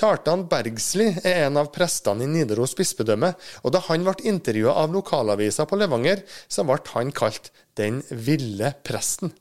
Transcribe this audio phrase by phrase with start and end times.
[0.00, 4.94] Kjartan Bergsli er en av prestene i Nidaros bispedømme, og da han ble intervjua av
[4.94, 9.34] lokalavisa på Levanger, så ble han kalt Den ville presten.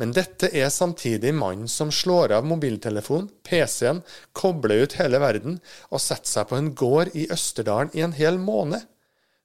[0.00, 4.00] Men dette er samtidig mannen som slår av mobiltelefonen, PC-en,
[4.32, 5.60] kobler ut hele verden
[5.90, 8.80] og setter seg på en gård i Østerdalen i en hel måned.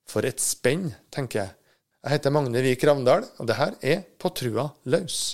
[0.07, 1.55] For et spenn, tenker jeg.
[2.01, 5.33] Jeg heter Magne Vik Ravndal, og det her er På trua løs.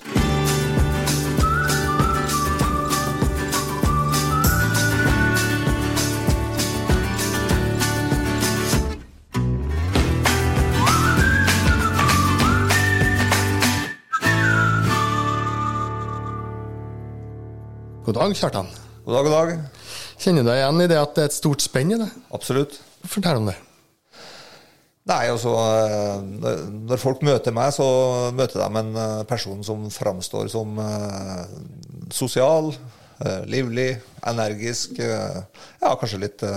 [18.07, 18.67] God dag, Kjartan.
[19.03, 19.49] God dag, god dag.
[20.15, 22.05] Kjenner du deg igjen i det at det er et stort spenn i det?
[22.31, 22.77] Absolutt.
[23.03, 23.55] Fortell om det.
[25.11, 26.21] Nei, altså eh,
[26.88, 27.88] Når folk møter meg, så
[28.31, 31.43] møter de en eh, person som framstår som uh,
[32.15, 32.71] sosial,
[33.51, 33.89] livlig,
[34.29, 36.48] energisk, ja, kanskje litt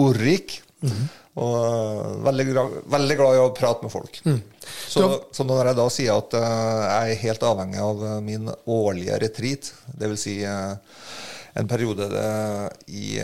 [0.00, 0.62] ordrik.
[0.80, 1.06] Mm -hmm.
[1.34, 2.44] Og veldig,
[2.86, 4.20] veldig, glad i å prate med folk.
[4.22, 4.38] Mm.
[4.62, 9.72] Så, så, når jeg da sier at jeg er helt avhengig av min årlige retreat,
[9.98, 10.22] dvs.
[10.22, 10.36] Si,
[11.54, 12.06] en periode
[12.90, 13.18] i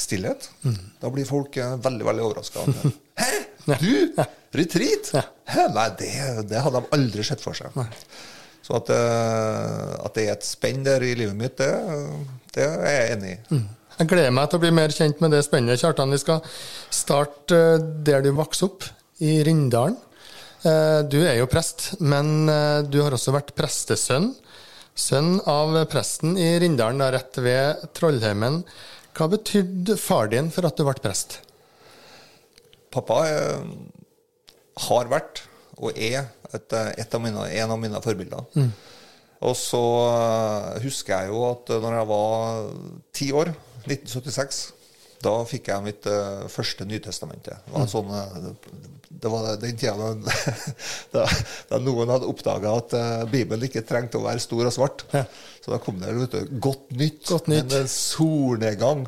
[0.00, 0.76] stillhet, mm.
[1.00, 2.64] da blir folk veldig, veldig overraska.
[3.20, 3.32] Hæ?
[3.80, 4.22] Du?
[4.56, 5.10] Retreat?
[5.44, 5.66] Hæ?
[5.74, 6.12] Nei, det,
[6.52, 7.72] det, hadde de aldri sett for seg.
[7.76, 7.88] Nei.
[8.64, 11.68] Så at, at, det er et spenn der i livet mitt, det,
[12.56, 13.40] det er jeg enig i.
[13.54, 13.66] Mm.
[13.96, 15.80] Jeg gleder meg til å bli mer kjent med det spennet.
[15.80, 16.42] Kjartan, vi skal
[16.92, 17.60] starte
[18.04, 18.84] der du vokste opp,
[19.24, 19.96] i Rindalen.
[21.08, 22.48] Du er jo prest, men
[22.90, 24.34] du har også vært prestesønn.
[24.96, 28.62] Sønn av presten i Rindalen, rett ved Trollheimen.
[29.16, 31.38] Hva betydde far din for at du ble prest?
[32.92, 33.22] Pappa
[34.86, 35.46] har vært,
[35.80, 38.44] og er, et, et av mine, en av mine forbilder.
[38.60, 38.70] Mm.
[39.44, 39.82] Og så
[40.80, 42.64] husker jeg jo at når jeg var
[43.16, 43.52] ti år
[43.86, 44.62] 1976.
[45.24, 47.64] Da fikk jeg mitt uh, første Nytestamentet.
[47.64, 47.90] Det var, mm.
[47.90, 50.36] sånn, uh, det var den tida da,
[51.14, 51.24] da,
[51.70, 55.06] da noen hadde oppdaga at uh, Bibelen ikke trengte å være stor og svart.
[55.16, 55.24] Ja.
[55.64, 57.24] Så da kom det vet du, godt nytt.
[57.30, 57.76] Godt nytt.
[57.80, 59.06] En solnedgang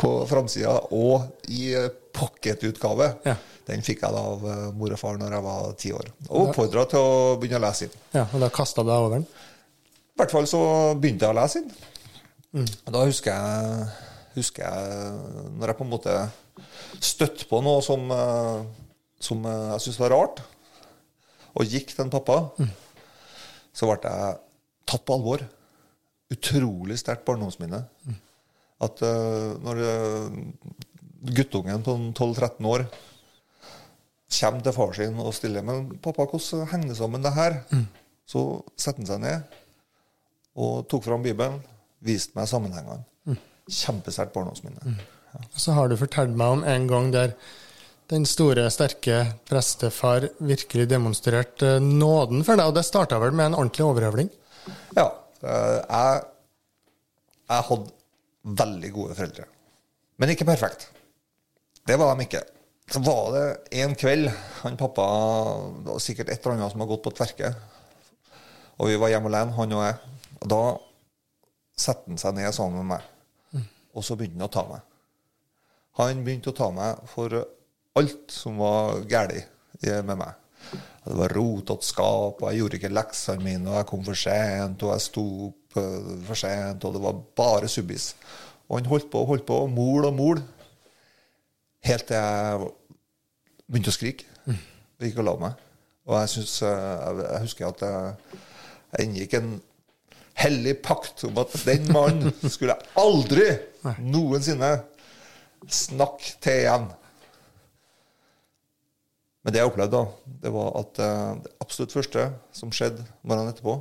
[0.00, 1.70] på framsida og i
[2.14, 3.12] pocketutgave.
[3.26, 3.38] Ja.
[3.64, 4.42] Den fikk jeg da av
[4.76, 6.10] mor og far når jeg var ti år.
[6.26, 7.94] Og oppfordra til å begynne å lese inn.
[8.12, 9.24] Ja, Og da kasta du deg over den?
[10.14, 10.62] I hvert fall så
[10.94, 11.70] begynte jeg å lese inn.
[12.54, 12.68] Mm.
[12.94, 13.86] Da husker jeg
[14.34, 16.14] husker jeg når jeg på en måte
[17.02, 18.60] støtte på noe som, eh,
[19.22, 20.42] som jeg syntes var rart,
[21.54, 22.70] og gikk til en pappa, mm.
[23.74, 24.38] så ble jeg
[24.90, 25.44] tatt på alvor.
[26.34, 27.84] Utrolig sterkt barndomsminne.
[28.08, 28.16] Mm.
[28.82, 30.38] At uh, når uh,
[31.30, 32.82] guttungen på 12-13 år
[34.34, 37.60] kommer til far sin og stiller Men pappa, hvordan henger det sammen, det her?
[37.70, 37.84] Mm.
[38.26, 38.42] Så
[38.74, 39.54] setter han seg ned
[40.54, 41.58] og tok fram Bibelen,
[42.04, 43.02] viste meg sammenhengene.
[43.26, 43.38] Mm.
[43.68, 44.94] Kjempesterkt barndomsminne.
[44.94, 44.98] Mm.
[45.34, 45.44] Ja.
[45.58, 47.34] Så har du fortalt meg om en gang der
[48.12, 52.68] den store, sterke prestefar virkelig demonstrerte nåden for deg.
[52.68, 54.30] Og det starta vel med en ordentlig overhøvling?
[54.96, 55.08] Ja.
[55.40, 56.24] Eh, jeg,
[57.48, 59.46] jeg hadde veldig gode foreldre.
[60.20, 60.90] Men ikke perfekt.
[61.88, 62.44] Det var de ikke.
[62.92, 63.44] Så var det
[63.80, 64.28] en kveld
[64.60, 65.04] han pappa
[65.80, 67.54] Det var sikkert et eller annet som hadde gått på tverke.
[68.76, 70.13] Og vi var hjemme alene, han og jeg.
[70.44, 70.62] Og da
[71.74, 73.64] setter han seg ned sammen med meg.
[73.94, 74.86] Og så begynte han å ta meg.
[76.00, 77.36] Han begynte å ta meg for
[77.94, 79.50] alt som var galt
[79.80, 80.40] med meg.
[81.04, 84.84] Det var rotete skap, og jeg gjorde ikke leksene mine, og jeg kom for sent,
[84.86, 88.06] og jeg sto opp eh, for sent, og det var bare subbis.
[88.70, 90.40] Og han holdt på og holdt på, mol og mol,
[91.84, 92.70] helt til jeg
[93.68, 94.30] begynte å skrike.
[94.48, 95.60] Og gikk og la meg.
[96.08, 98.40] Og jeg, synes, eh, jeg husker at jeg,
[98.94, 99.54] jeg inngikk en
[100.38, 103.46] hellig pakt om at den mannen skulle aldri
[104.02, 104.76] noensinne
[105.70, 106.86] snakke til igjen.
[109.44, 113.52] Men det jeg opplevde, da, det var at uh, det absolutt første som skjedde morgenen
[113.52, 113.76] etterpå,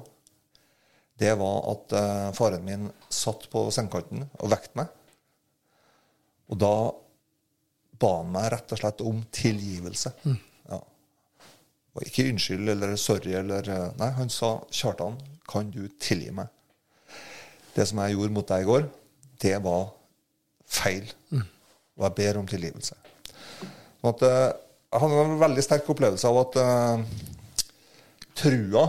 [1.22, 4.92] det var at uh, faren min satt på sengekanten og vekte meg.
[6.52, 6.74] Og da
[8.04, 10.12] ba han meg rett og slett om tilgivelse.
[10.28, 10.36] Mm.
[10.74, 10.82] Ja.
[11.96, 15.16] Og ikke unnskyld eller sorry eller eh, Nei, han sa 'Kjartan,
[15.50, 16.50] kan du tilgi meg?
[17.74, 18.88] Det som jeg gjorde mot deg i går,
[19.44, 19.88] det var
[20.70, 21.10] feil.
[21.94, 22.98] Og jeg ber om tilgivelse.
[24.02, 24.50] Sånn at, uh,
[24.94, 27.64] jeg hadde en veldig sterk opplevelse av at uh,
[28.38, 28.88] trua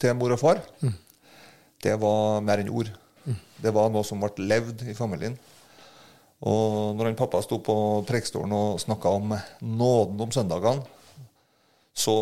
[0.00, 0.94] til mor og far, mm.
[1.84, 2.90] det var mer enn ord.
[3.24, 3.38] Mm.
[3.64, 5.36] Det var noe som ble levd i familien.
[6.46, 7.76] Og når han pappa sto på
[8.08, 9.32] prekestolen og snakka om
[9.64, 10.84] nåden om søndagene,
[11.96, 12.18] så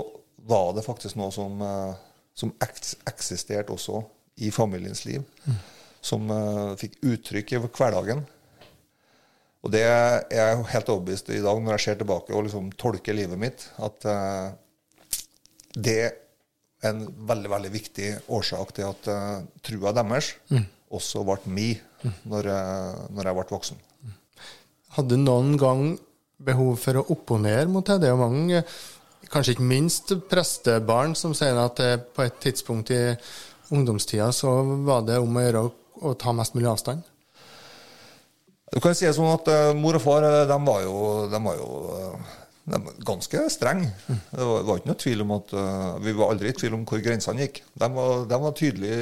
[0.47, 1.99] var det faktisk noe som uh,
[2.35, 4.01] som eksisterte også
[4.43, 5.23] i familiens liv.
[5.47, 5.59] Mm.
[6.05, 8.25] Som uh, fikk uttrykk i hverdagen.
[9.65, 13.17] Og det er jeg helt overbevist i dag, når jeg ser tilbake og liksom tolker
[13.17, 14.51] livet mitt, at uh,
[15.75, 16.13] det er
[16.91, 16.99] en
[17.31, 20.35] veldig veldig viktig årsak til at uh, trua deres
[20.95, 21.71] også ble mi
[22.29, 23.79] når, jeg- når jeg ble voksen.
[24.99, 25.87] Hadde du noen gang
[26.45, 27.97] behov for å opponere mot det?
[28.03, 28.61] Det er jo mange,
[29.35, 31.83] kanskje ikke minst prestebarn, som sier at
[32.15, 33.03] på et tidspunkt i
[33.75, 34.53] ungdomstida så
[34.87, 37.05] var det om å gjøre å, ta mest mulig avstand.
[38.75, 40.97] Du kan si det sånn at eh, Mor og far eh, de var jo,
[41.31, 42.33] de var jo eh,
[42.65, 43.91] de var ganske strenge.
[44.09, 45.51] Det var, var ikke noe tvil om at
[46.01, 47.59] Vi var aldri i tvil om hvor grensene gikk.
[47.77, 48.95] De var, de var tydelig,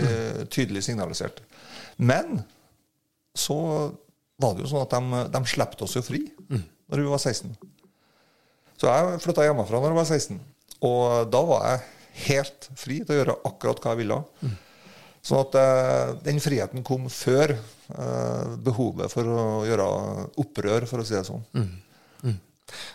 [0.50, 1.38] tydelig signalisert.
[2.02, 2.40] Men
[3.38, 3.60] så
[4.42, 7.54] var det jo sånn at de, de slapp oss jo fri når vi var 16.
[8.82, 10.38] Så jeg flytta hjemmefra når jeg var 16.
[10.82, 11.82] Og da var jeg
[12.26, 14.16] helt fri til å gjøre akkurat hva jeg ville.
[15.22, 19.86] Så at eh, den friheten kom før eh, behovet for å gjøre
[20.42, 21.44] opprør, for å si det sånn.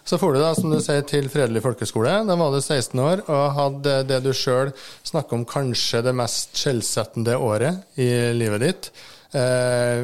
[0.04, 2.18] Så får du da, som du sier, til Fredelig folkeskole.
[2.28, 4.74] Da var du 16 år og hadde det du sjøl
[5.08, 8.92] snakker om kanskje det mest skjellsettende året i livet ditt.
[9.38, 10.04] Eh,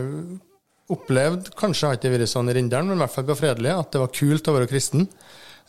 [0.93, 3.91] opplevd, kanskje har ikke vært sånn i Rindalen, men i hvert fall på Fredelig, at
[3.91, 5.09] det var kult å være kristen.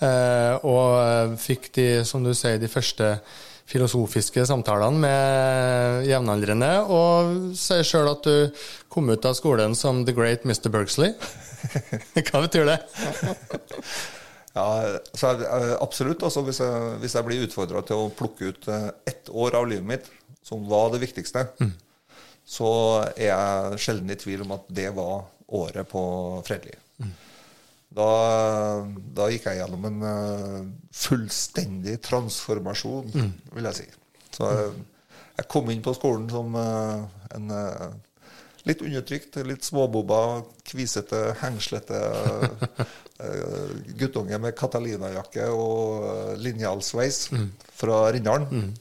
[0.03, 3.13] Eh, og eh, fikk de, som du sier, de første
[3.71, 10.13] filosofiske samtalene med jevnaldrende, og sier sjøl at du kom ut av skolen som the
[10.13, 10.69] great Mr.
[10.75, 11.15] Bergsley.
[12.29, 12.79] Hva betyr det?
[14.55, 14.65] Ja,
[15.19, 16.21] så jeg- absolutt.
[16.23, 19.67] Altså, hvis, jeg, hvis jeg blir utfordra til å plukke ut eh, ett år av
[19.67, 20.07] livet mitt
[20.47, 21.43] som var det viktigste,
[22.47, 22.69] så
[23.17, 25.25] er jeg sjelden i tvil om at det var
[25.59, 26.05] året på
[26.47, 26.77] Fredelig.
[27.95, 28.09] Da,
[29.15, 30.57] da gikk jeg gjennom en eh,
[30.99, 33.13] fullstendig transformasjon,
[33.55, 33.87] vil jeg si.
[34.35, 34.73] Så jeg,
[35.39, 37.05] jeg kom inn på skolen som eh,
[37.39, 37.87] en eh,
[38.69, 40.21] litt undertrykt, litt småbobba,
[40.67, 42.01] kvisete, hengslete
[43.23, 47.29] eh, guttunge med Catalina-jakke og eh, linjalsveis
[47.77, 48.73] fra Rindalen.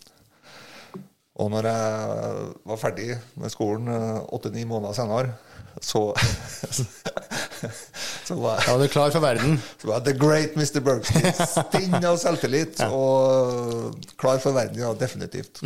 [1.41, 3.09] Og når jeg var ferdig
[3.41, 5.35] med skolen eh, åtte-ni måneder senere,
[5.81, 6.11] så
[8.27, 9.51] Så var Ja, du er klar for verden.
[9.81, 10.79] så var The Great Mr.
[10.83, 11.33] Bergstein.
[11.33, 15.61] Stinn av selvtillit og klar for verden, ja, definitivt.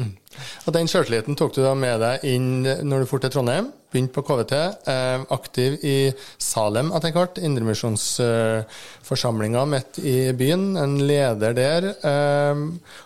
[0.66, 2.50] Og den selvtilliten tok du da med deg inn
[2.86, 4.54] når du dro til Trondheim, begynte på KVT,
[4.92, 5.98] eh, aktiv i
[6.44, 11.82] Salem etter hvert, Indremisjonsforsamlinga midt i byen, en leder der.
[11.96, 12.56] Eh,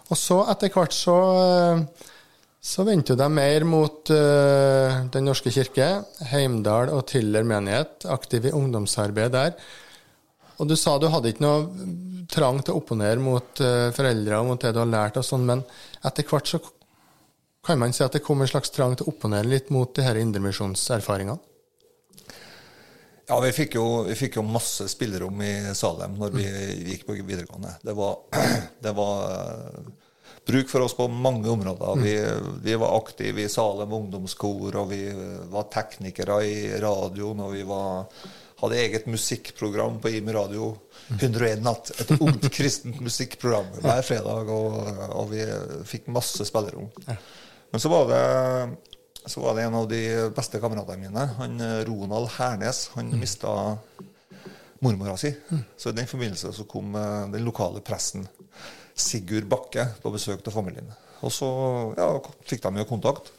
[0.10, 1.78] og så etter hvert så eh,
[2.62, 5.88] så vendte de mer mot uh, Den norske kirke,
[6.30, 9.56] Heimdal og Tiller menighet, aktiv i ungdomsarbeid der.
[10.62, 14.52] Og du sa du hadde ikke noe trang til å opponere mot uh, foreldre og
[14.52, 15.64] mot det du har lært, og sånn, men
[16.06, 16.62] etter hvert så
[17.66, 20.06] kan man si at det kom en slags trang til å opponere litt mot de
[20.06, 21.42] her indremisjonserfaringene?
[23.32, 26.46] Ja, vi fikk, jo, vi fikk jo masse spillerom i Salem når vi
[26.92, 27.78] gikk på videregående.
[27.86, 28.18] Det var,
[28.86, 29.22] det var
[30.46, 32.02] bruk for oss på mange områder.
[32.02, 32.14] Vi,
[32.64, 35.04] vi var aktive i Salem ungdomskor, og vi
[35.52, 38.08] var teknikere i radioen, og vi var,
[38.64, 40.72] hadde eget musikkprogram på IMI Radio.
[41.12, 41.92] 101 natt.
[42.02, 44.80] Et ungt kristent musikkprogram hver fredag, og,
[45.12, 45.46] og vi
[45.88, 46.90] fikk masse spillerom.
[47.72, 48.24] Men så var det
[49.22, 50.00] så var det en av de
[50.34, 52.88] beste kameratene mine, han Ronald Hernes.
[52.96, 53.52] Han mista
[54.82, 55.30] mormora si.
[55.78, 58.26] Så i den forbindelse så kom eh, den lokale presten
[58.96, 60.90] Sigurd Bakke på besøk til familien.
[61.22, 61.48] Og så
[61.98, 62.08] ja,
[62.48, 63.32] fikk de jo kontakt.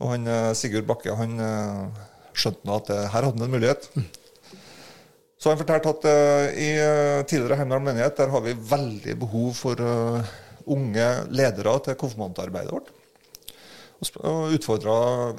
[0.00, 3.54] Og han, eh, Sigurd Bakke han eh, skjønte nå at eh, her hadde han en
[3.54, 3.90] mulighet.
[5.40, 6.66] Så han fortalte at uh, i
[7.24, 10.32] tidligere Heimdal menighet der har vi veldig behov for uh,
[10.68, 12.90] unge ledere til konfirmantarbeidet vårt.
[14.00, 14.96] Og Og utfordra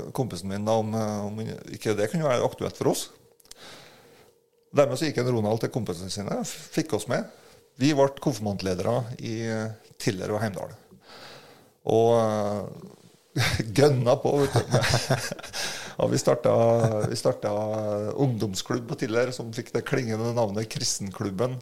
[0.09, 1.37] kompisen min da om, om
[1.69, 3.11] ikke det kunne være aktuelt for oss.
[4.73, 7.29] Dermed så gikk en Ronald til kompisene sine, fikk oss med.
[7.81, 8.93] Vi ble konfirmantledere
[9.25, 10.73] i eh, Tiller og Heimdal.
[11.89, 14.35] Og eh, gønna på.
[16.01, 16.51] Og vi starta,
[17.11, 17.49] vi starta
[18.17, 21.57] ungdomsklubb på Tiller, som fikk det klingende navnet Kristenklubben.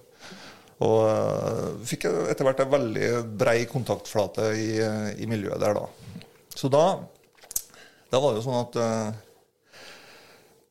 [0.83, 3.09] Og eh, fikk etter hvert en veldig
[3.39, 4.69] brei kontaktflate i,
[5.23, 5.87] i miljøet der da.
[6.55, 6.85] Så da,
[8.11, 9.75] da var det jo sånn at uh,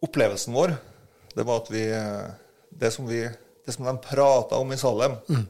[0.05, 0.75] opplevelsen vår,
[1.33, 1.85] det var at vi
[2.79, 3.23] Det som, vi,
[3.69, 5.47] det som de prata om i Salem Mm.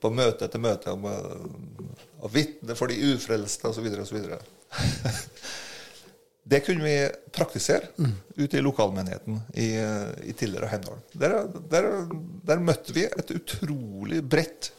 [0.00, 3.86] på møte etter møte om å vitne for de ufrelste osv.
[4.02, 4.18] osv.
[6.50, 6.96] Det kunne vi
[7.32, 7.88] praktisere
[8.36, 9.68] ute i lokalmenigheten i,
[10.26, 11.00] i Tiller og Heimdal.
[11.12, 11.36] Der,
[11.70, 11.88] der,
[12.48, 14.72] der møtte vi et utrolig bredt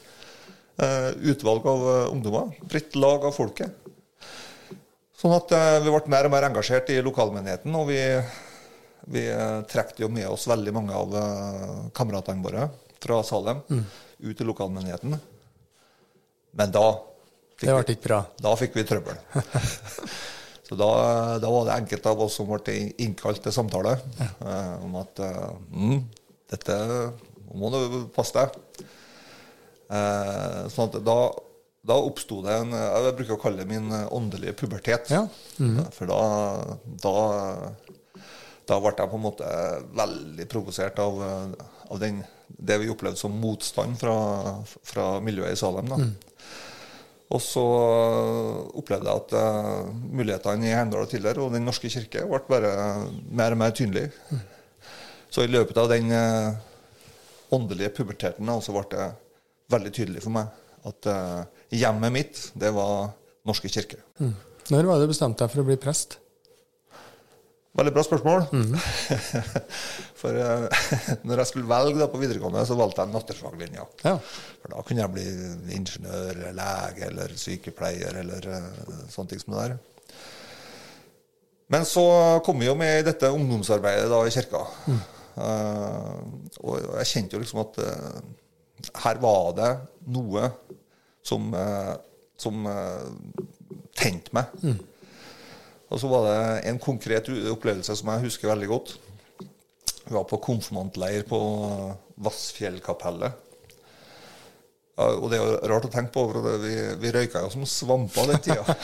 [0.82, 2.52] uh, utvalg av eh, ungdommer.
[2.68, 3.72] Bredt lag av folket.
[5.22, 8.02] Sånn at uh, vi ble mer og mer engasjert i lokalmenigheten, og vi
[9.10, 9.24] Vi
[9.72, 12.68] trekte jo med oss veldig mange av uh, kameratene våre
[13.02, 15.16] fra Salem ut til lokalmenigheten.
[16.54, 16.86] Men da
[17.56, 18.20] fikk, Det vi, ble ikke bra.
[18.46, 19.18] da fikk vi trøbbel.
[20.72, 20.88] Så da,
[21.44, 25.50] da var det enkelte av oss som ble innkalt til samtale eh, om at eh,
[25.74, 25.98] mm,
[26.54, 26.78] dette
[27.60, 28.86] må du passe deg.
[29.92, 31.18] Eh, sånn at da,
[31.92, 35.12] da oppsto det en Jeg bruker å kalle det min åndelige pubertet.
[35.12, 35.26] Ja.
[35.92, 36.22] For da,
[37.04, 37.16] da
[38.70, 39.48] da ble jeg på en måte
[39.98, 41.22] veldig provosert av,
[41.90, 44.16] av den, det vi opplevde som motstand fra,
[44.86, 45.90] fra miljøet i Salem.
[45.92, 45.98] Da.
[47.32, 47.64] Og så
[48.76, 52.72] opplevde jeg at uh, mulighetene i Heimdal og Tiller og Den norske kirke ble bare
[53.32, 54.12] mer og mer tydelige.
[55.32, 56.52] Så i løpet av den uh,
[57.56, 59.08] åndelige puberteten så ble det
[59.72, 60.52] veldig tydelig for meg
[60.88, 61.42] at uh,
[61.72, 63.14] hjemmet mitt, det var
[63.48, 63.98] Norske kirke.
[64.70, 66.20] Når var det du bestemte deg for å bli prest?
[67.72, 68.42] Veldig bra spørsmål.
[70.22, 70.66] For uh,
[71.28, 73.86] når jeg skulle velge da på videregående, så valgte jeg naturfaglinja.
[74.04, 74.18] Ja.
[74.60, 75.24] For da kunne jeg bli
[75.78, 79.80] ingeniør, lege eller sykepleier eller uh, sånne ting som det der.
[81.72, 82.04] Men så
[82.44, 84.66] kom vi jo med i dette ungdomsarbeidet da i kirka.
[85.40, 86.16] Eh,
[86.68, 87.78] og jeg kjente jo liksom at
[89.06, 89.70] her var det
[90.12, 90.50] noe
[91.24, 91.48] som,
[92.36, 93.08] som uh,
[93.96, 94.52] tente meg.
[95.92, 98.96] Og så var det en konkret opplevelse som jeg husker veldig godt.
[100.06, 101.40] Vi var på konfirmantleir på
[102.24, 103.48] Vassfjellkapellet.
[105.00, 107.64] Ja, og det er jo rart å tenke på, for vi, vi røyka jo som
[107.68, 108.76] svamper den tida.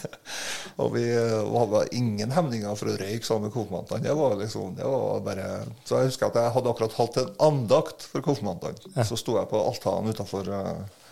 [0.80, 4.04] og vi eh, hadde ingen hemninger for å røyke sammen med konfirmantene.
[4.06, 5.48] Det var liksom, det var bare...
[5.84, 9.06] Så jeg husker at jeg hadde akkurat holdt en andakt for konfirmantene.
[9.06, 11.06] Så sto jeg på altanen utafor uh,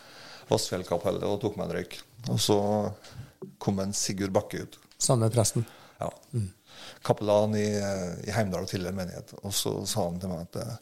[0.49, 1.99] Vassfjellkapellet og tok meg en røyk.
[2.31, 2.61] Og så
[3.63, 4.79] kom en Sigurd Bakke ut.
[4.99, 5.67] Samme presten.
[6.01, 6.11] Ja.
[7.07, 7.67] Kapellan i,
[8.27, 9.35] i Heimdal og Tiller menighet.
[9.43, 10.79] Og så sa han til meg at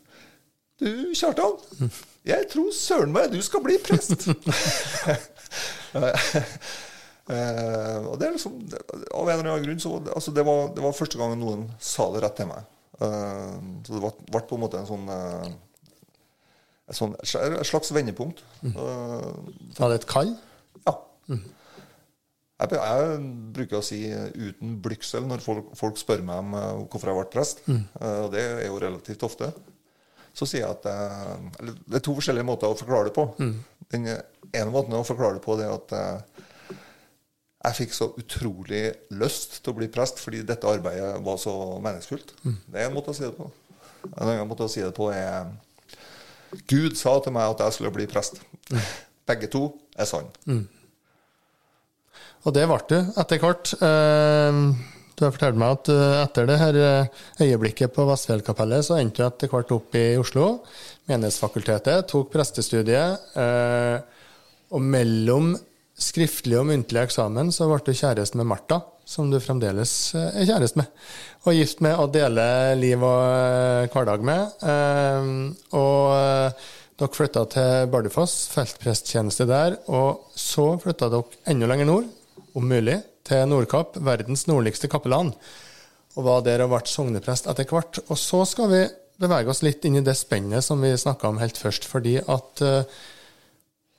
[0.80, 1.90] Du, Kjartan,
[2.26, 4.26] jeg tror søren meg du skal bli prest.
[4.28, 4.36] Uh,
[8.10, 10.94] og det er liksom Av en eller annen grunn så altså det, var, det var
[10.94, 12.66] første gang noen sa det rett til meg.
[13.00, 15.48] Uh, så det ble, ble på en måte en sånn uh,
[16.86, 18.44] et, sånt, et slags vendepunkt.
[18.62, 19.30] Eh,
[19.78, 20.36] Var det et kall?
[20.86, 20.94] ja.
[22.56, 23.16] Jeg, jeg
[23.56, 27.18] bruker å si eh, uten blygsel når folk, folk spør meg om eh, hvorfor jeg
[27.18, 27.64] ble prest.
[27.68, 27.82] Mm.
[28.24, 29.50] og det er jo relativt ofte.
[30.36, 33.26] Så sier jeg at jeg, Det er to forskjellige måter å forklare det på.
[33.92, 36.42] Den ene måten å forklare det på det er at eh,
[37.66, 38.82] jeg fikk så utrolig
[39.18, 42.34] lyst til å bli prest fordi dette arbeidet var så meningsfullt.
[42.44, 43.48] Det er en måte å si det på.
[44.12, 45.48] En annen måte å si det på er
[46.70, 48.38] Gud sa til meg at jeg skulle bli prest.
[49.26, 49.64] Begge to
[49.98, 50.28] er sann.
[52.46, 53.72] Og det ble du etter hvert.
[53.82, 54.60] Eh,
[55.16, 57.06] Du har fortalt meg at eh, etter det her eh,
[57.40, 60.58] øyeblikket på Vestfjellkapellet, så endte du etter hvert opp i Oslo,
[61.08, 63.22] Menighetsfakultetet, tok prestestudiet.
[63.34, 63.96] eh,
[64.76, 65.54] Og mellom
[65.96, 70.82] skriftlig og muntlig eksamen så ble du kjæreste med Martha, som du fremdeles er kjæreste
[70.82, 70.92] med.
[71.46, 74.52] Og gift med og deler liv og hverdag med.
[74.68, 75.32] Eh,
[75.72, 76.52] Og
[77.00, 79.80] dere flytta til Bardufoss, feltpresttjeneste der.
[79.88, 82.12] Og så flytta dere enda lenger nord,
[82.56, 85.34] om mulig, til Nordkapp, verdens nordligste kappeland,
[86.16, 87.98] Og var der og ble sogneprest etter hvert.
[88.08, 88.78] Og så skal vi
[89.20, 91.84] bevege oss litt inn i det spennet som vi snakka om helt først.
[91.84, 92.88] Fordi at eh,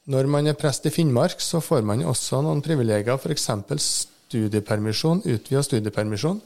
[0.10, 3.50] når man er prest i Finnmark, så får man også noen privilegier, f.eks.
[4.32, 6.42] studiepermisjon, utvida studiepermisjon.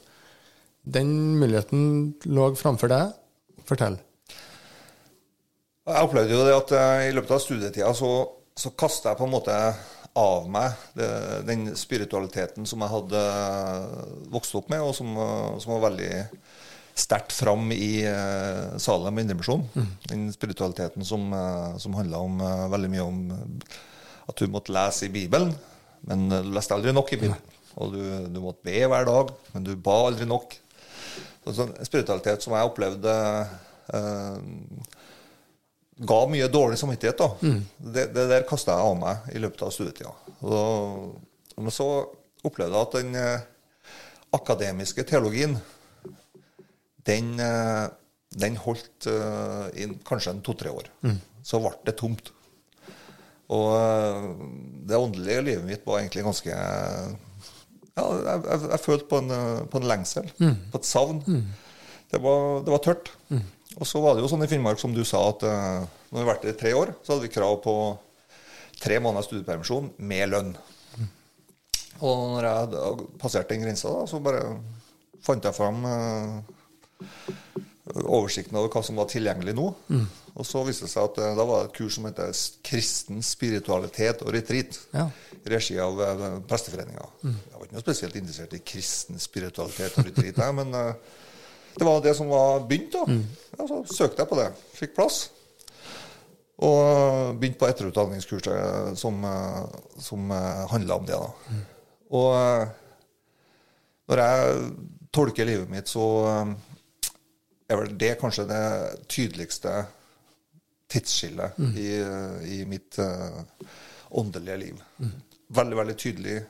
[0.83, 3.15] Den muligheten lå framfor deg.
[3.69, 3.95] Fortell.
[5.87, 8.11] Jeg opplevde jo det at eh, i løpet av studietida så,
[8.57, 9.55] så kasta jeg på en måte
[10.17, 11.07] av meg det,
[11.47, 13.21] den spiritualiteten som jeg hadde
[14.33, 16.11] vokst opp med, og som, eh, som var veldig
[17.01, 19.63] sterkt fram i uh, Salem Indremisjon.
[20.09, 23.77] Den spiritualiteten som, uh, som handla om uh, veldig mye om eh,
[24.27, 25.53] at du måtte lese i Bibelen,
[26.07, 27.57] men eh, du leste aldri nok i Bibelen.
[27.79, 30.57] Og du, du måtte be hver dag, men du ba aldri nok.
[31.45, 33.13] Så, sånn spiritualitet som jeg opplevde
[33.95, 34.37] eh,
[36.01, 37.19] ga mye dårlig samvittighet.
[37.21, 37.29] da.
[37.77, 40.13] Det, det der kasta jeg av meg i løpet av studietida.
[41.61, 41.87] Men så
[42.47, 43.43] opplevde jeg at den eh,
[44.33, 45.57] akademiske teologien,
[47.05, 47.87] den, eh,
[48.41, 50.89] den holdt eh, i kanskje en to-tre år.
[51.45, 52.31] Så ble det tomt.
[53.51, 54.27] Og eh,
[54.89, 59.63] det åndelige livet mitt var egentlig ganske ja, jeg, jeg, jeg følte på en, eh,
[59.69, 60.29] på en lengsel,
[60.71, 61.21] på et savn.
[62.11, 63.11] Det, var, det var tørt.
[63.79, 66.27] Og så var det jo sånn i Finnmark, som du sa, at uh, når vi
[66.27, 67.75] vært der i tre år, så hadde vi krav på
[68.81, 70.55] tre måneders studiepermisjon med lønn.
[72.01, 74.41] Og når jeg hadde passert den grensa, da, så bare
[75.21, 76.41] fant jeg fram uh,
[78.01, 79.67] oversikten over hva som var tilgjengelig nå.
[80.31, 82.31] Og så viste det seg at uh, da var det et kurs som heter
[82.65, 84.79] Kristen spiritualitet og retreat.
[84.95, 85.07] Ja.
[85.41, 87.07] I regi av uh, Presteforeninga.
[87.23, 91.19] Jeg var ikke noe spesielt interessert i kristen spiritualitet og retreat, jeg, men eh,
[91.77, 92.93] det var det som var begynt.
[92.93, 93.05] da.
[93.57, 94.49] Ja, så søkte jeg på det.
[94.77, 95.21] Fikk plass.
[96.61, 99.63] Og eh, begynte på etterutdanningskurset som, eh,
[99.99, 100.29] som
[100.73, 101.17] handla om det.
[101.17, 101.61] da.
[102.11, 102.67] Og eh,
[104.11, 104.61] når jeg
[105.15, 106.53] tolker livet mitt, så eh,
[107.71, 108.63] er vel det kanskje det
[109.07, 109.73] tydeligste
[110.91, 111.89] tidsskillet i,
[112.59, 113.41] i mitt eh,
[114.19, 114.81] åndelige liv.
[115.55, 116.41] Veldig, veldig tydelig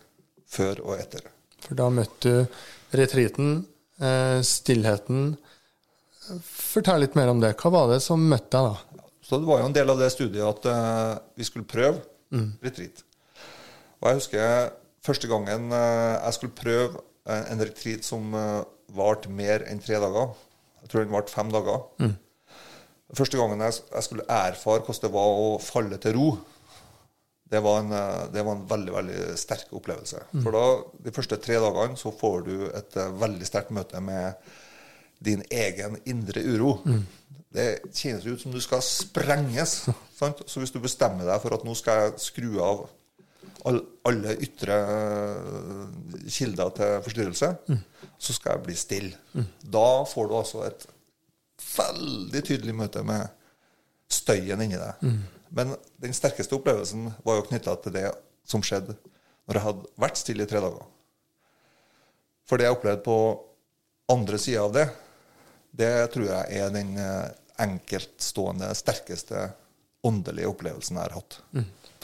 [0.50, 1.28] før og etter.
[1.62, 3.68] For da møtte du retreaten, eh,
[4.46, 5.36] stillheten.
[6.42, 7.54] Fortell litt mer om det.
[7.60, 8.92] Hva var det som møtte deg da?
[9.32, 12.02] Så det var jo en del av det studiet at eh, vi skulle prøve
[12.60, 12.98] retreat.
[14.02, 14.74] Og jeg husker
[15.08, 18.36] første gangen eh, jeg skulle prøve eh, en retreat som
[18.92, 20.34] varte mer enn tre dager.
[20.82, 21.86] Jeg tror den varte fem dager.
[23.16, 26.28] Første gangen jeg, jeg skulle erfare hvordan det var å falle til ro,
[27.52, 30.24] det var en, eh, det var en veldig veldig sterk opplevelse.
[30.44, 30.66] For da,
[31.04, 34.54] de første tre dagene så får du et eh, veldig sterkt møte med
[35.22, 36.78] din egen indre uro.
[37.52, 39.82] Det kjennes ut som du skal sprenges.
[40.20, 40.46] Sant?
[40.48, 42.86] Så hvis du bestemmer deg for at nå skal jeg skru av
[43.68, 45.84] all, alle ytre eh,
[46.32, 47.52] kilder til forstyrrelse,
[48.22, 49.44] så skal jeg bli stille.
[49.60, 50.88] Da får du altså et
[51.76, 53.28] veldig tydelig møte med
[54.12, 55.04] støyen inni deg.
[55.52, 58.08] Men den sterkeste opplevelsen var jo knytta til det
[58.48, 58.96] som skjedde
[59.50, 60.86] når jeg hadde vært stille i tre dager.
[62.48, 63.18] For det jeg opplevde på
[64.12, 64.86] andre sida av det,
[65.76, 67.32] det tror jeg er den eh,
[67.64, 69.50] enkeltstående, sterkeste
[70.08, 71.38] åndelige opplevelsen jeg har hatt.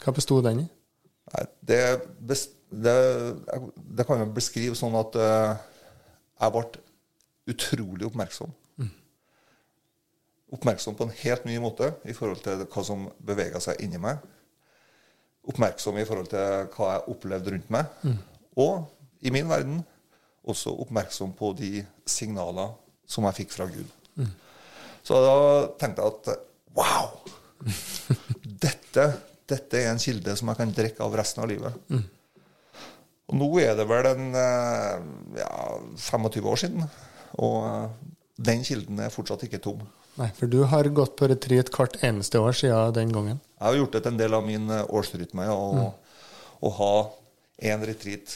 [0.04, 0.68] Hva bestod den i?
[1.60, 1.80] Det,
[2.20, 2.38] det,
[2.70, 5.66] det kan jeg beskrive sånn at eh,
[6.38, 6.64] jeg ble
[7.48, 8.52] utrolig oppmerksom.
[10.54, 14.20] Oppmerksom på en helt ny måte i forhold til hva som bevega seg inni meg.
[15.48, 17.90] Oppmerksom i forhold til hva jeg opplevde rundt meg.
[18.58, 18.88] Og
[19.20, 19.82] i min verden
[20.48, 22.72] også oppmerksom på de signaler
[23.08, 23.88] som jeg fikk fra Gud.
[25.04, 25.34] Så da
[25.80, 26.30] tenkte jeg at
[26.76, 27.12] wow!
[28.64, 29.04] Dette,
[29.48, 31.76] dette er en kilde som jeg kan drikke av resten av livet.
[33.28, 35.52] Og nå er det vel en eh, ja,
[36.00, 36.86] 25 år siden,
[37.44, 37.90] og eh,
[38.48, 39.82] den kilden er fortsatt ikke tom.
[40.18, 43.38] Nei, for du har gått på retreat hvert eneste år siden den gangen.
[43.58, 45.88] Jeg har gjort det til en del av min eh, årsrytme ja, å,
[46.58, 46.92] å ha
[47.70, 48.34] én retreat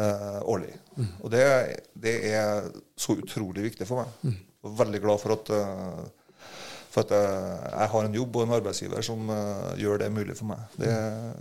[0.00, 0.72] eh, årlig.
[1.20, 1.44] Og det,
[1.92, 4.34] det er så utrolig viktig for meg.
[4.64, 6.48] Jeg er veldig glad for at, eh,
[6.94, 10.36] for at jeg, jeg har en jobb og en arbeidsgiver som uh, gjør det mulig
[10.38, 10.62] for meg.
[10.78, 10.92] Det,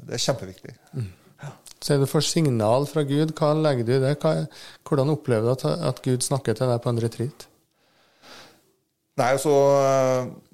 [0.08, 0.74] det er kjempeviktig.
[1.84, 4.16] Så er du for signal fra Gud, hva legger du i det?
[4.24, 4.48] Hva,
[4.88, 7.48] hvordan opplever du at, at Gud snakker til deg på en retreat?
[9.20, 9.54] Nei, altså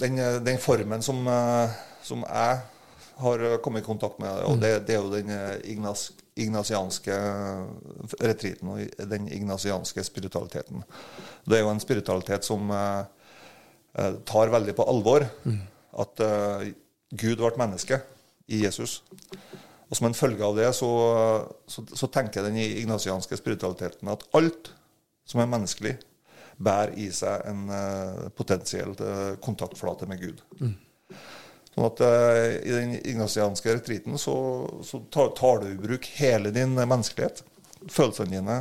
[0.01, 1.21] den, den formen som,
[2.03, 2.57] som jeg
[3.19, 7.15] har kommet i kontakt med, og det, det er jo den eh, ignas, ignasianske
[8.23, 10.83] retriten og den ignasianske spiritualiteten.
[11.45, 13.01] Det er jo en spiritualitet som eh,
[13.99, 15.27] eh, tar veldig på alvor
[16.03, 16.71] at eh,
[17.11, 18.01] Gud ble menneske
[18.47, 19.01] i Jesus.
[19.89, 20.89] Og som en følge av det så,
[21.67, 24.71] så, så tenker den ignasianske spiritualiteten at alt
[25.29, 25.97] som er menneskelig,
[26.59, 30.41] bærer i seg en uh, potensiell uh, kontaktflate med Gud.
[31.69, 34.35] Sånn at uh, I den ignasianske retriten så,
[34.83, 37.45] så tar, tar du i bruk hele din menneskelighet.
[37.87, 38.55] Følelsene dine,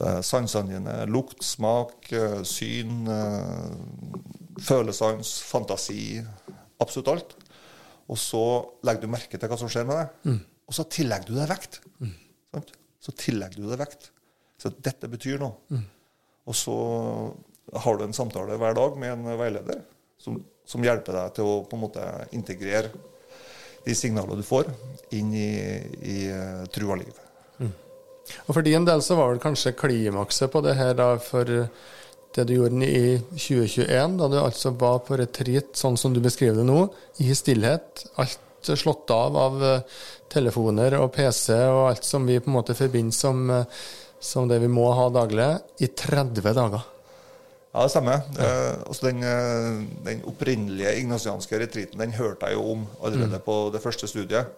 [0.00, 6.18] eh, sansene dine, lukt, smak, eh, syn, eh, følesans, fantasi.
[6.82, 7.36] Absolutt alt.
[8.10, 8.42] Og så
[8.82, 10.34] legger du merke til hva som skjer med deg.
[10.66, 11.78] Og så tillegger du deg vekt.
[12.50, 12.74] Sant?
[13.00, 14.10] Så tillegger du deg vekt.
[14.58, 15.54] Så dette betyr noe.
[16.48, 16.76] Og så
[17.84, 19.82] har du en samtale hver dag med en veileder
[20.20, 22.90] som, som hjelper deg til å på en måte integrere
[23.84, 24.68] de signalene du får,
[25.16, 25.52] inn i,
[26.04, 27.14] i eh, trua liv.
[28.46, 32.44] Og for din del så var vel kanskje klimakset på det her da for det
[32.46, 36.68] du gjorde i 2021, da du altså var på retreat, sånn som du beskriver det
[36.68, 36.84] nå,
[37.24, 38.04] i stillhet.
[38.22, 38.38] Alt
[38.76, 39.98] slått av av eh,
[40.30, 43.80] telefoner og PC og alt som vi på en måte forbinder som, eh,
[44.20, 45.48] som det vi må ha daglig,
[45.80, 46.84] i 30 dager.
[47.70, 48.24] Ja, det stemmer.
[48.42, 53.56] Eh, altså den, eh, den opprinnelige ignasianske retreaten den hørte jeg jo om allerede på
[53.72, 54.50] det første studiet.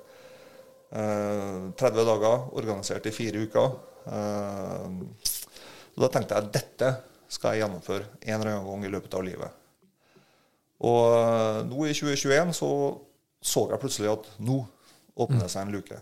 [0.93, 3.77] Eh, 30 dager, organisert i fire uker.
[4.07, 4.87] Eh,
[5.93, 6.93] og da tenkte jeg at dette
[7.33, 9.61] skal jeg gjennomføre en eller annen gang i løpet av livet.
[10.83, 12.73] Og eh, nå i 2021 så
[13.43, 14.61] så jeg plutselig at nå
[15.19, 15.97] åpner det seg en luke.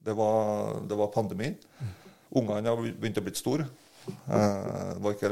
[0.00, 1.50] Det, var, det var pandemi.
[2.36, 3.66] Ungene har begynt å bli store.
[4.06, 5.30] Eh, Det var, ikke,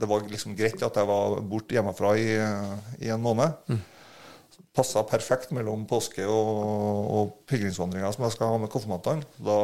[0.00, 2.28] det var liksom greit at jeg var borte hjemmefra i,
[3.04, 3.76] i en måned.
[4.72, 6.52] Passa perfekt mellom påske og,
[7.12, 9.26] og pilegrimsvandringa som jeg skal ha med konfirmantene.
[9.36, 9.58] Da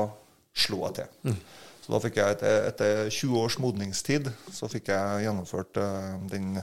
[0.58, 1.38] slo jeg til.
[1.84, 6.58] Så da fikk jeg etter, etter 20 års modningstid så fikk jeg gjennomført eh, den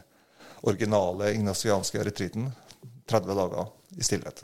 [0.65, 2.51] originale ignasianske retreaten.
[3.10, 4.39] 30 dager i stillhet.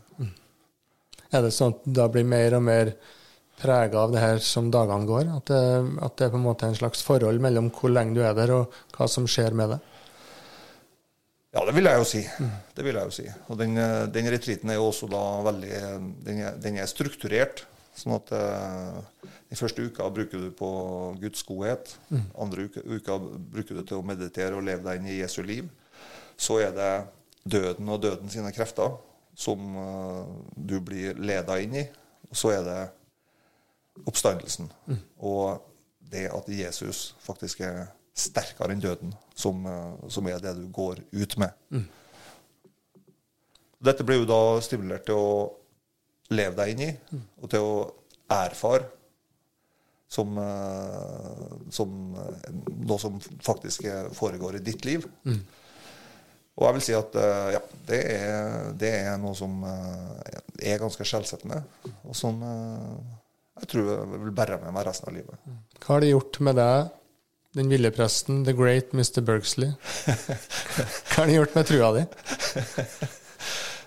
[1.32, 2.92] Er det sånn at det da blir mer og mer
[3.62, 5.30] prega av det her som dagene går?
[5.38, 5.62] At det,
[6.02, 8.54] at det er på en måte en slags forhold mellom hvor lenge du er der,
[8.56, 9.80] og hva som skjer med det?
[11.52, 12.22] Ja, det vil jeg jo si.
[12.76, 13.26] Det vil jeg jo si.
[13.52, 13.76] Og den,
[14.16, 15.80] den retreaten er jo også da veldig
[16.24, 17.66] Den er, den er strukturert.
[17.98, 20.70] Sånn at eh, den første uka bruker du på
[21.20, 21.92] Guds godhet.
[22.40, 25.68] Andre uka, uka bruker du til å meditere og leve deg inn i Jesu liv.
[26.40, 26.92] Så er det
[27.44, 28.96] døden og døden sine krefter
[29.36, 31.86] som eh, du blir leda inn i.
[32.32, 32.80] Og så er det
[34.06, 34.72] oppstandelsen.
[35.20, 35.62] Og
[36.12, 37.86] det at Jesus faktisk er
[38.18, 41.50] sterkere enn døden, som, eh, som er det du går ut med.
[43.82, 45.52] Dette blir jo da stimulert til å
[46.30, 46.92] leve deg inn i,
[47.42, 47.78] og til å
[48.30, 48.86] erfare
[50.12, 52.52] som, eh, som eh,
[52.84, 55.08] noe som faktisk foregår i ditt liv.
[56.56, 57.16] Og jeg vil si at
[57.56, 59.64] ja, det er, det er noe som
[60.62, 61.64] er ganske skjellsettende,
[62.04, 63.21] og som eh,
[63.62, 65.54] jeg tror jeg vil bære med meg resten av livet.
[65.80, 66.92] Hva har det gjort med deg,
[67.58, 69.24] den ville presten, the great Mr.
[69.28, 69.74] Bergsley?
[71.12, 72.06] Hva har det gjort med trua di?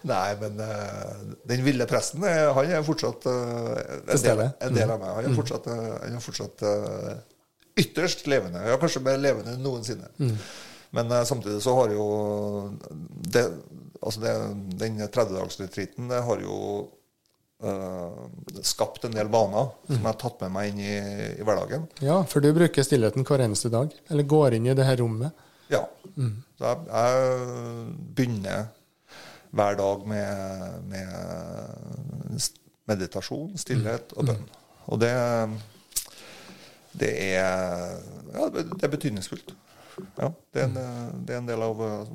[0.04, 3.70] Nei, men uh, den ville presten, eh, han er fortsatt uh,
[4.04, 5.14] en, del, en del av meg.
[5.16, 6.64] Han er fortsatt, uh, han er fortsatt
[7.80, 8.60] ytterst levende.
[8.68, 10.10] Ja, kanskje mer levende enn noensinne.
[10.94, 12.04] Men eh, samtidig så har jo
[13.34, 13.44] det,
[14.00, 14.34] altså det,
[14.78, 16.58] Den 30-dagsretreaten har jo
[18.64, 20.94] skapt en del vaner som jeg har tatt med meg inn i,
[21.40, 21.86] i hverdagen.
[22.04, 23.92] Ja, for du bruker stillheten hver eneste dag.
[24.12, 25.44] Eller går inn i det her rommet.
[25.72, 25.84] Ja.
[26.14, 28.66] Så jeg, jeg begynner
[29.54, 32.42] hver dag med, med
[32.90, 34.48] meditasjon, stillhet og bønn.
[34.92, 35.12] Og det,
[37.00, 37.94] det er
[38.34, 39.54] ja, det er betydningsfullt.
[40.18, 42.08] Ja, det, er en, det er en del av eh,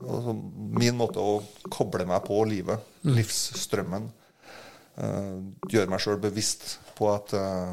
[0.00, 0.34] altså,
[0.80, 4.08] min måte å koble meg på livet, livsstrømmen.
[4.98, 5.38] Eh,
[5.72, 7.72] gjøre meg sjøl bevisst på at eh,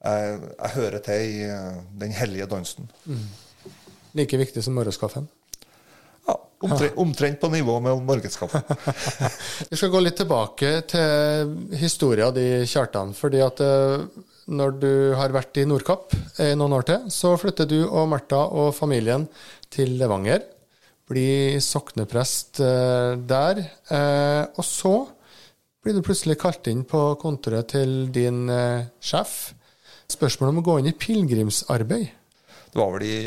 [0.00, 2.88] jeg, jeg hører til i eh, den hellige dansen.
[4.16, 5.28] Like viktig som morgenskaffen.
[6.26, 6.34] Ja,
[6.66, 8.64] omtrent, omtrent på nivå med morgenskaffen.
[9.70, 13.12] Vi skal gå litt tilbake til historia di, Kjartan.
[13.16, 13.62] fordi at
[14.50, 18.40] når du har vært i Nordkapp i noen år til, så flytter du og Martha
[18.50, 19.28] og familien
[19.70, 20.42] til Levanger.
[21.10, 23.62] Blir sokneprest der.
[23.90, 24.94] eh, Og så
[25.84, 29.52] blir du plutselig kalt inn på kontoret til din eh, sjef.
[30.10, 32.10] Spørsmålet om å gå inn i pilegrimsarbeid.
[32.70, 33.20] Det var vel i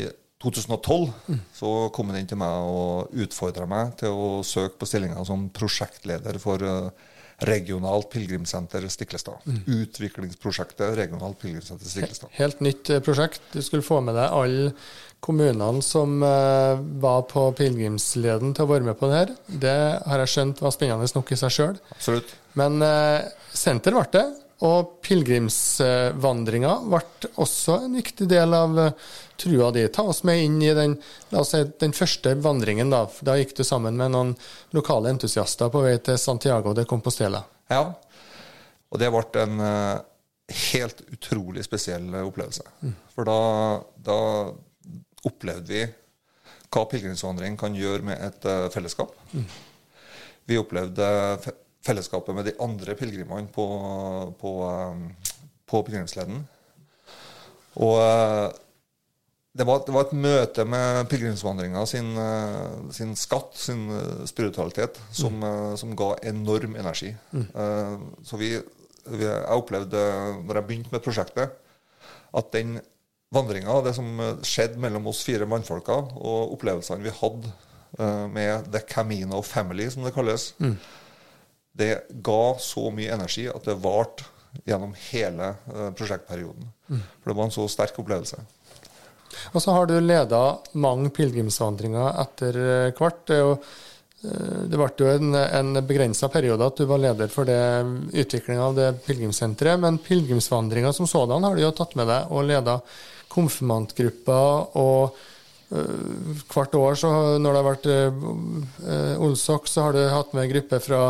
[0.44, 5.24] 2012 så kom han inn til meg og utfordra meg til å søke på stillinga
[5.24, 9.42] som prosjektleder for eh, regionalt pilegrimssenter Stiklestad.
[9.66, 12.30] Utviklingsprosjektet regionalt pilegrimssenter Stiklestad.
[12.38, 13.42] Helt nytt eh, prosjekt.
[13.52, 14.70] Du skulle få med deg alle
[15.24, 19.30] kommunene som uh, var på pilegrimsleden til å være med på det her.
[19.48, 21.78] Det har jeg skjønt var spennende nok i seg sjøl.
[22.60, 23.24] Men uh,
[23.56, 24.24] senter ble det,
[24.64, 27.00] og pilegrimsvandringa ble
[27.42, 28.94] også en viktig del av eh,
[29.40, 29.84] trua di.
[29.92, 30.96] Ta oss med inn i den,
[31.44, 32.92] si, den første vandringen.
[32.92, 34.32] Da Da gikk du sammen med noen
[34.76, 37.44] lokale entusiaster på vei til Santiago de Compostela.
[37.68, 37.90] Ja.
[38.88, 40.04] Og det ble en eh,
[40.72, 42.64] helt utrolig spesiell opplevelse.
[43.14, 43.38] For da,
[43.96, 44.18] da
[45.24, 45.84] opplevde vi
[46.74, 49.12] hva pilegrimsvandring kan gjøre med et eh, fellesskap.
[50.44, 51.06] Vi opplevde
[51.84, 53.68] fellesskapet med de andre pilegrimene på,
[54.40, 55.32] på, eh,
[55.70, 56.44] på pilegrimsleden.
[57.82, 58.46] Og eh,
[59.54, 64.98] det var, det var et møte med pilegrimsvandringa sin, eh, sin skatt, sin eh, spiritualitet,
[65.14, 65.76] som, mm.
[65.80, 67.12] som ga enorm energi.
[67.34, 67.46] Mm.
[68.26, 68.54] Så vi,
[69.10, 70.00] vi, jeg opplevde,
[70.42, 71.54] når jeg begynte med prosjektet,
[72.34, 72.80] at den
[73.34, 77.54] vandringa, det som skjedde mellom oss fire mannfolka, og opplevelsene vi hadde
[78.34, 80.48] med The Camino Family, som det kalles,
[81.74, 84.26] det ga så mye energi at det varte
[84.64, 86.68] gjennom hele eh, prosjektperioden.
[86.86, 88.38] For det var en så sterk opplevelse.
[89.52, 90.42] Og så har du leda
[90.78, 93.24] mange pilegrimsvandringer etter eh, hvert.
[93.26, 93.50] Det, er
[94.30, 97.58] eh, det ble jo en, en begrensa periode at du var leder for det
[98.14, 102.48] utviklinga av det pilegrimssenteret, men pilegrimsvandringa som sådan har du jo tatt med deg og
[102.48, 102.78] leda
[103.34, 104.76] konfirmantgrupper.
[104.78, 105.16] og
[105.74, 110.52] øh, hvert år så, når det har vært øh, Olsok, så har du hatt med
[110.52, 111.02] gruppe fra,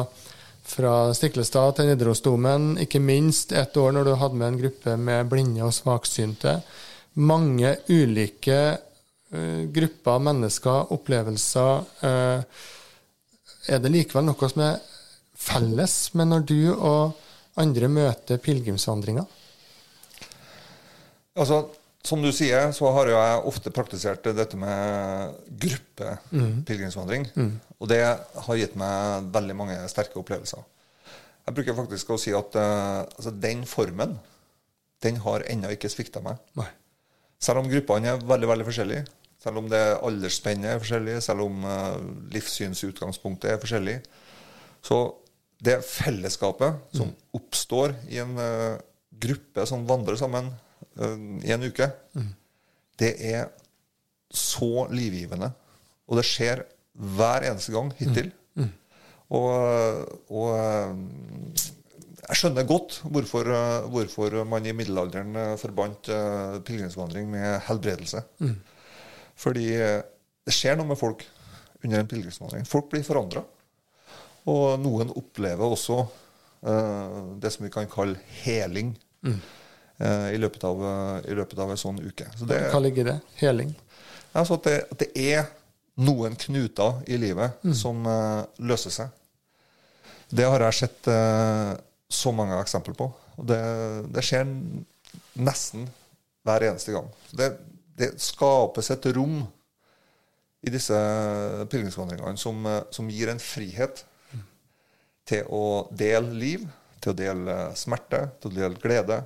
[0.64, 5.28] fra Stiklestad til Nidarosdomen, ikke minst et år når du hadde med en gruppe med
[5.30, 6.56] blinde og svaksynte.
[7.20, 11.84] Mange ulike uh, grupper, mennesker, opplevelser.
[12.02, 12.64] Uh,
[13.68, 14.82] er det likevel noe som er
[15.44, 17.14] felles med når du og
[17.60, 19.28] andre møter pilegrimsvandringer?
[21.34, 21.64] Altså,
[22.04, 27.26] som du sier, så har jeg ofte praktisert dette med gruppepilegrimsvandring.
[27.32, 27.54] Mm.
[27.80, 30.60] Og det har gitt meg veldig mange sterke opplevelser.
[31.44, 34.18] Jeg bruker faktisk å si at uh, altså, den formen,
[35.04, 36.40] den har ennå ikke svikta meg.
[36.60, 36.68] Nei.
[37.40, 39.06] Selv om gruppene er veldig veldig forskjellige,
[39.44, 41.96] selv om det aldersspennet er forskjellig, selv om uh,
[42.36, 43.98] livssynsutgangspunktet er forskjellig,
[44.84, 45.06] så
[45.64, 47.16] det fellesskapet som mm.
[47.40, 48.76] oppstår i en uh,
[49.24, 50.52] gruppe som vandrer sammen
[50.94, 52.30] i en uke, mm.
[53.02, 53.48] det er
[54.34, 55.50] så livgivende.
[56.08, 58.30] Og det skjer hver eneste gang hittil.
[58.54, 58.70] Mm.
[59.34, 61.00] Og, og,
[62.24, 63.50] jeg skjønner godt hvorfor,
[63.92, 66.08] hvorfor, man i middelalderen forbandt
[66.64, 68.22] pilegrimsvandring med helbredelse.
[68.38, 68.54] Mm.
[69.36, 71.24] Fordi det skjer noe med folk
[71.82, 72.64] under en pilegrimsvandring.
[72.68, 73.42] Folk blir forandra.
[74.50, 78.92] Og noen opplever også uh, det som vi kan kalle heling
[79.24, 79.38] mm.
[80.02, 80.84] Uh, i, løpet av,
[81.24, 82.28] i, løpet av, en sånn uke.
[82.38, 83.18] Så det, Hva ligger i det?
[83.42, 83.74] Heling?
[84.34, 85.44] Altså at, det, at det er
[86.04, 87.74] noen knuter i livet mm.
[87.78, 89.20] som uh, løser seg.
[90.34, 91.06] Det har jeg sett
[92.10, 93.06] så mange eksempler på.
[93.38, 93.58] Og det,
[94.10, 94.48] det skjer
[95.38, 95.84] nesten
[96.44, 97.06] hver eneste gang.
[97.30, 97.50] Det,
[97.98, 99.42] det skapes et rom
[100.64, 100.96] i disse
[101.70, 104.04] pilegrimsvandringene som, som, gir en frihet
[105.28, 106.64] til å dele liv,
[107.00, 109.20] til å dele smerte, til å dele glede.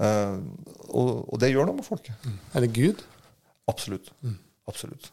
[0.00, 0.40] Uh,
[0.88, 2.16] og, og, det gjør noe med folket.
[2.24, 2.36] Mm.
[2.54, 3.02] Er det Gud?
[3.68, 4.12] Absolutt.
[4.24, 4.38] Mm.
[4.70, 5.10] Absolutt.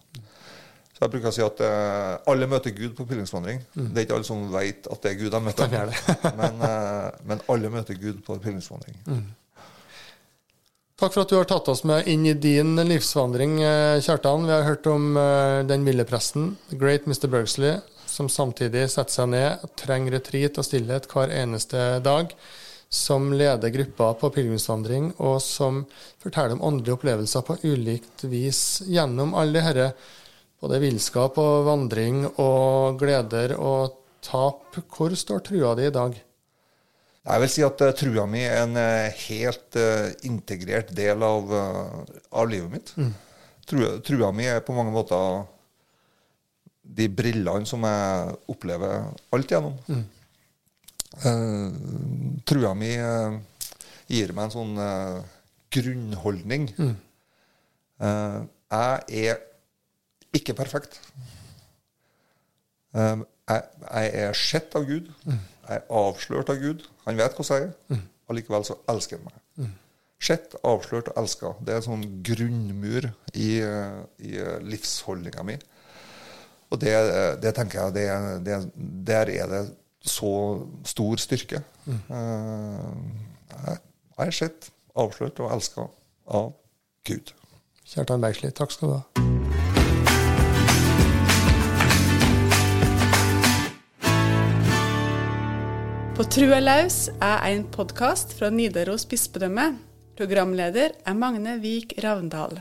[0.94, 3.60] Så jeg bruker å si at uh, alle møter Gud på pilegrimsvandring.
[3.76, 3.89] Mm.
[3.92, 5.76] Det er ikke alle som vet at det er Gud de møter,
[6.39, 8.98] men, uh, men, alle møter Gud på pilegrimsvandring.
[9.10, 9.28] Mm.
[11.00, 13.54] Takk for at du har tatt oss med inn i din livsvandring,
[14.04, 14.44] Kjartan.
[14.44, 15.13] Vi har hørt om
[15.63, 17.30] den ville presten, Great Mr.
[17.32, 22.36] Bergsley, som samtidig setter seg ned, trenger retreat og stillhet hver eneste dag.
[22.89, 25.84] Som leder gruppa på pilegrimsvandring, og som
[26.21, 29.91] forteller om åndelige opplevelser på ulikt vis gjennom alle disse
[30.60, 33.93] både villskap og vandring og gleder og
[34.25, 34.80] tap.
[34.89, 36.17] Hvor står trua di i dag?
[37.30, 41.52] Jeg vil si at uh, trua mi er en uh, helt uh, integrert del av,
[41.54, 42.93] av livet mitt.
[42.97, 43.13] Mm.
[43.69, 45.43] Trua, trua, mi er på mange måter
[46.89, 49.75] de brillene som jeg opplever alt gjennom.
[49.86, 50.08] Mm.
[52.49, 52.93] Trua mi
[54.10, 54.77] gir meg en sånn
[55.73, 56.69] grunnholdning.
[56.79, 56.95] Mm.
[58.71, 59.41] jeg er
[60.34, 60.99] ikke perfekt.
[62.93, 65.12] jeg, er sett av Gud.
[65.25, 65.41] Mm.
[65.69, 66.88] Jeg er avslørt av Gud.
[67.05, 67.75] Han vet hvordan jeg er.
[67.93, 68.08] Mm.
[68.29, 69.41] Allikevel så elsker han meg.
[69.60, 69.75] Mm.
[70.29, 71.53] Sett, avslørt og elska.
[71.63, 74.32] Det er en sånn grunnmur i, i
[74.65, 75.58] livsholdninga mi.
[76.69, 76.93] Og det,
[77.41, 78.08] det, tenker jeg det,
[78.45, 78.58] det,
[79.08, 79.62] Der er det
[80.02, 80.32] så
[80.88, 81.64] stor styrke.
[81.86, 82.00] Mm.
[82.10, 82.94] Uh,
[83.68, 83.78] jeg,
[84.28, 85.88] er sett, avslørt og elska
[86.28, 86.54] av
[87.08, 87.34] Gud.
[87.90, 89.04] Kjartan Bergsli, takk skal du ha.
[96.20, 99.70] På Trua laus er en podkast fra Nidaros bispedømme.
[100.20, 102.60] Programleder er Magne Vik Ravndal.